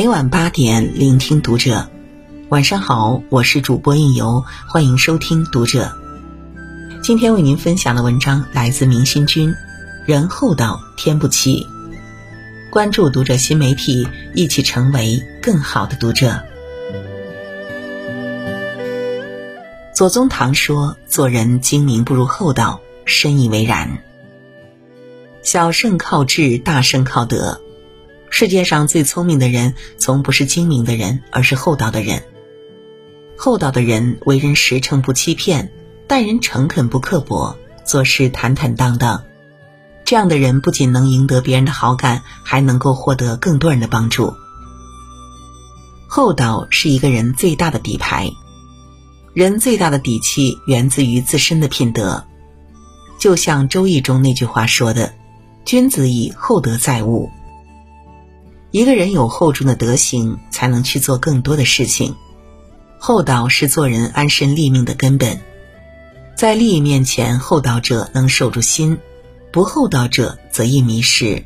[0.00, 1.90] 每晚八点，聆听读者。
[2.48, 5.94] 晚上好，我是主播应由，欢迎收听读者。
[7.02, 9.54] 今天为您分享的文章来自明心君。
[10.06, 11.66] 人厚道，天不欺。
[12.70, 16.42] 关注读者新媒体，一起成为更好的读者。
[19.94, 23.98] 左宗棠说：“做人精明不如厚道，深以为然。
[25.42, 27.60] 小胜靠智，大胜靠德。
[28.30, 32.22] 世界上最聪明的人，从不是精明的人，而是厚道的人。
[33.36, 35.70] 厚道的人为人实诚不欺骗，
[36.06, 39.24] 待人诚恳不刻薄，做事坦坦荡荡。
[40.04, 44.32] 这样的人不仅能赢得别人的好感，还能够获得更多人的帮助。
[46.08, 48.30] 厚道是一个人最大的底牌。”
[49.34, 52.24] 人最大的底气源自于自身的品德，
[53.18, 55.14] 就像《周易》中那句话说的
[55.64, 57.30] ：“君子以厚德载物。”
[58.70, 62.14] 一个人有厚重的德行，才能去做更多的事情。
[62.98, 65.40] 厚道是做人安身立命的根本，
[66.36, 68.98] 在利益面前，厚道者能守住心，
[69.50, 71.42] 不厚道者则易迷失。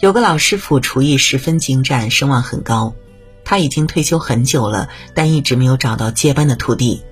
[0.00, 2.94] 有个老师傅厨艺十分精湛，声望很高。
[3.42, 7.02] 他已经退休很久了，但一直没有找到接班的徒弟。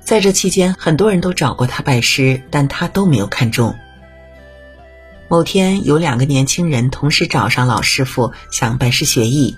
[0.00, 3.74] 在这期间，很多人都找过他拜师，但他都没有看中。
[5.28, 9.56] 某天，有两个年轻人同时找上老师傅，想拜师学艺。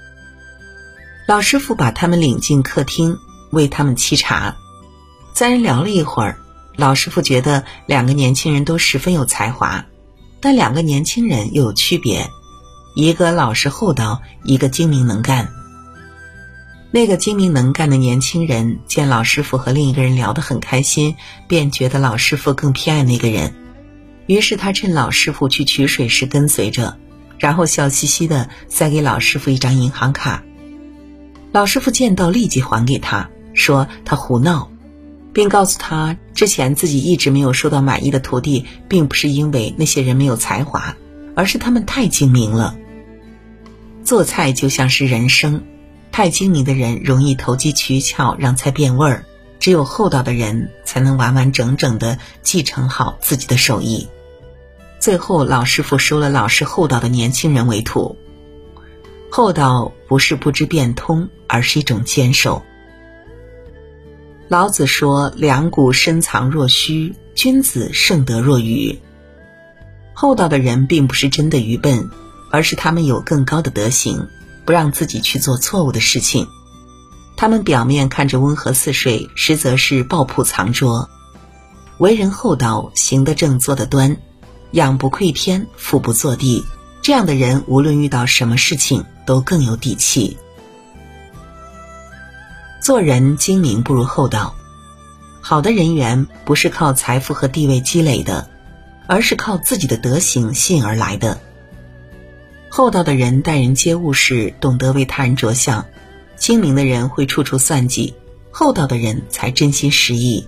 [1.26, 3.18] 老师傅把他们领进客厅，
[3.50, 4.56] 为他们沏茶。
[5.34, 6.38] 三人聊了一会儿，
[6.74, 9.84] 老师傅觉得两个年轻人都十分有才华，
[10.40, 12.30] 但两个年轻人又有区别。
[12.94, 15.52] 一个老实厚道，一个精明能干。
[16.90, 21.14] 那个精明能干的年轻人见老师傅和另一个人聊得很开心，
[21.46, 23.54] 便觉得老师傅更偏爱那个人。
[24.28, 26.98] 于是他趁老师傅去取水时跟随着，
[27.38, 30.44] 然后笑嘻嘻的塞给老师傅一张银行卡。
[31.50, 34.70] 老师傅见到立即还给他，说他胡闹，
[35.32, 40.94] 并告诉他之前自己一直没有收到满意的徒弟，并不是因为那些人没有才华，
[41.34, 42.76] 而是他们太精明了。
[44.04, 45.64] 做菜就像是人生，
[46.12, 49.22] 太精明的人容易投机取巧，让菜变味儿；
[49.58, 54.06] 只有厚道的人才能完完整整的继承好自己的手艺。
[55.00, 58.16] 最后，老师傅收了老实厚道的年轻人为徒。
[59.30, 62.62] 厚道不是不知变通，而是一种坚守。
[64.48, 68.98] 老子说：“两股深藏若虚，君子盛德若愚。”
[70.14, 72.08] 厚道的人并不是真的愚笨。
[72.50, 74.26] 而是他们有更高的德行，
[74.64, 76.48] 不让自己去做错误的事情。
[77.36, 81.10] 他们表面看着温和似水，实则是抱朴藏拙。
[81.98, 84.16] 为人厚道，行得正，坐得端，
[84.72, 86.64] 仰不愧天，俯不作地。
[87.02, 90.36] 这样的人，无论遇到什么事情，都更有底气。
[92.82, 94.54] 做人精明不如厚道。
[95.40, 98.50] 好的人缘不是靠财富和地位积累的，
[99.06, 101.40] 而是靠自己的德行吸引而来的。
[102.68, 105.86] 厚道的人待人接物时懂得为他人着想，
[106.36, 108.14] 精明的人会处处算计，
[108.50, 110.46] 厚道的人才真心实意。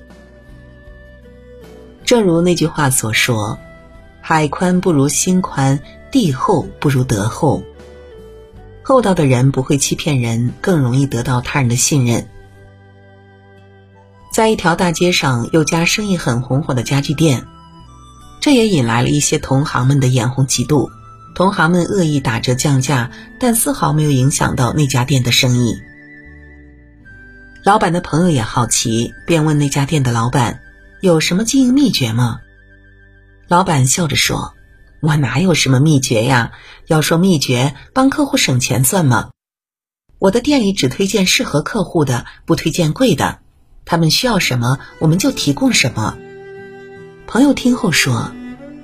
[2.04, 3.58] 正如那句话所说
[4.20, 7.62] ：“海宽不如心宽，地厚不如德厚。”
[8.82, 12.26] 厚道的人不会欺骗人，更容易得到他人的信任。
[14.32, 17.46] 在一条大街上，有家生意很红火的家具店，
[18.40, 20.88] 这也引来了一些同行们的眼红嫉妒。
[21.34, 25.74] 同行们恶意打折降价，但丝毫没有影响到那家店的生意。
[27.64, 30.60] 老板的朋友也好奇，便问那家店的老板
[31.00, 32.40] ：“有什么经营秘诀吗？”
[33.50, 34.54] 老板笑着说
[35.02, 36.52] ：“我哪有什么秘诀呀？
[36.86, 39.30] 要说秘诀，帮客户省钱算吗？
[40.20, 43.40] 我的店里只推荐适合客户的，不推荐贵的。
[43.84, 46.16] 他们需要什么，我们就提供什么。”
[47.26, 48.32] 朋友听后说。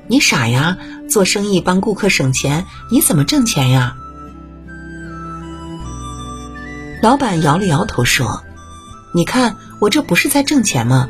[0.08, 0.78] 你傻呀！
[1.08, 3.96] 做生意帮顾客省钱，你怎么挣钱呀？
[7.02, 8.42] 老板摇了摇头说
[9.14, 11.08] ：“你看，我这不是在挣钱吗？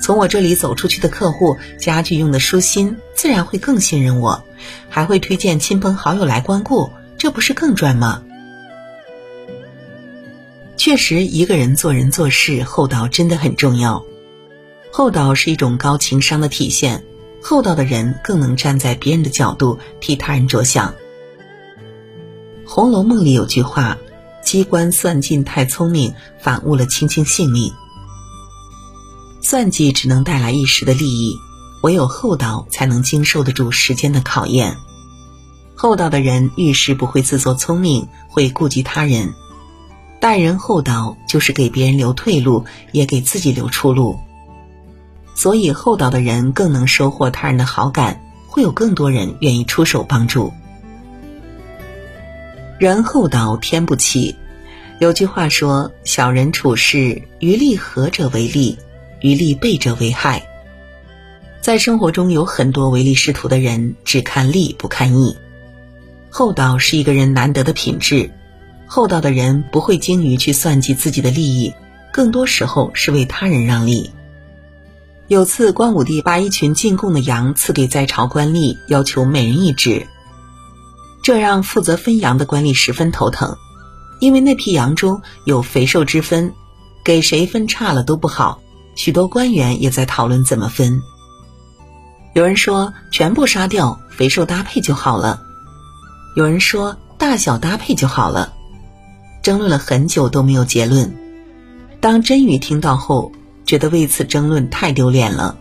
[0.00, 4.44] 从我这里走出去的客户，家具用的舒心，自然会更信任我，
[4.88, 8.22] 还会推荐亲朋好友来光顾，这不是更赚吗？”
[10.76, 14.04] 确实，一个人做人做事厚道真的很重要。
[14.92, 17.02] 厚道是一种高情商的体现。
[17.42, 20.90] 厚道的人更能站在别人的角度替他人着想。
[22.64, 23.98] 《红楼梦》里有句话
[24.42, 27.72] ：“机关算尽太聪明，反误了卿卿性命。”
[29.48, 31.38] 算计只能带来一时的利益，
[31.84, 34.76] 唯有厚道才能经受得住时间的考验。
[35.76, 39.34] 厚道的人遇事不会自作聪明，会顾及他人。
[40.18, 44.18] 待人厚道，就是给别人留退路，也给自己留出路。
[45.36, 50.52] 所以，厚道的人更能收获他人的好感，会有更多人愿意出手帮助。
[52.80, 54.34] 人厚道，天不欺。
[54.98, 58.76] 有句话说：“小人处事，于利合者为利，
[59.20, 60.48] 于利背者为害。”
[61.60, 65.36] 在生活中，有很多唯利是图的人，只看利不看义。
[66.30, 68.30] 厚道是一个人难得的品质。
[68.86, 71.74] 厚道的人不会精于去算计自己的利益，
[72.12, 74.12] 更多时候是为他人让利。
[75.26, 80.06] 有次，光武帝把一群进贡的羊赐给在朝官吏，要求每人一只，
[81.24, 83.56] 这让负责分羊的官吏十分头疼，
[84.20, 86.54] 因为那批羊中有肥瘦之分，
[87.04, 88.60] 给谁分差了都不好。
[88.96, 91.00] 许多官员也在讨论怎么分。
[92.34, 95.38] 有人说全部杀掉，肥瘦搭配就好了；
[96.34, 98.52] 有人说大小搭配就好了。
[99.42, 101.14] 争论了很久都没有结论。
[102.00, 103.30] 当真宇听到后，
[103.64, 105.56] 觉得为此争论太丢脸了。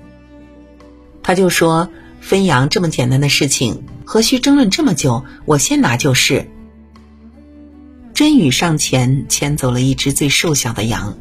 [1.22, 1.90] 他就说
[2.20, 5.24] ：“分羊这么简单的事情，何须争论这么久？
[5.46, 6.50] 我先拿就是。”
[8.14, 11.18] 真宇上前牵走了一只最瘦小的羊。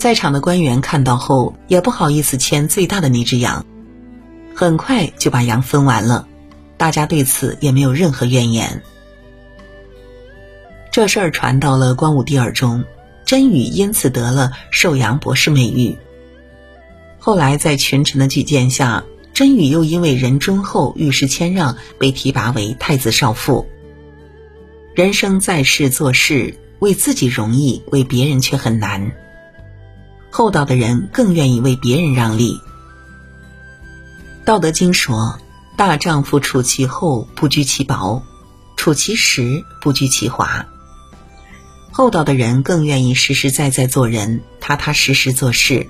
[0.00, 3.66] 在场的官员看到后，也不好意思牵最大的那只羊，
[4.54, 6.26] 很快就把羊分完了。
[6.78, 8.82] 大家对此也没有任何怨言。
[10.90, 12.82] 这事儿传到了光武帝耳中，
[13.26, 15.98] 甄宇因此得了寿阳博士美誉。
[17.18, 19.04] 后来在群臣的举荐下，
[19.34, 23.68] 甄宇又因为人忠厚、遇事谦让，被提拔为太子少傅。
[24.94, 29.12] 人生在世做事，为自己容易，为别人却很难。
[30.30, 32.60] 厚道的人更愿意为别人让利。
[34.44, 35.38] 道德经说
[35.76, 38.22] ：“大丈夫处其厚，不居其薄；
[38.76, 40.66] 处其实，不居其华。”
[41.92, 45.88] 厚道的人更愿意实实在在做人，踏踏实实做事。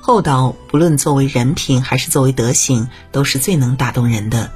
[0.00, 4.50] 厚道不论作为人品还是作为德行，都是最能打动人的。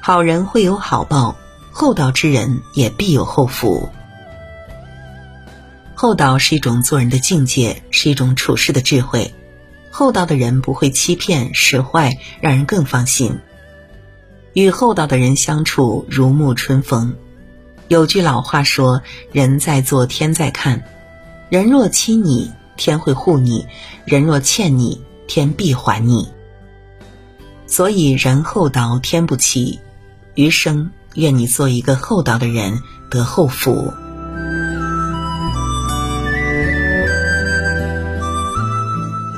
[0.00, 1.36] 好人会有好报，
[1.70, 3.90] 厚道之人也必有厚福。
[6.02, 9.32] 厚道是一种做人的境界，是一种处事的智慧。
[9.92, 13.38] 厚道的人不会欺骗使坏，让人更放心。
[14.52, 17.14] 与厚道的人相处，如沐春风。
[17.86, 19.00] 有句老话说
[19.30, 20.82] ：“人在做，天在看。
[21.48, 23.64] 人若欺你，天会护你；
[24.04, 26.28] 人若欠你，天必还你。”
[27.68, 29.78] 所以，人厚道，天不欺。
[30.34, 33.94] 余生，愿你做一个厚道的人，得厚福。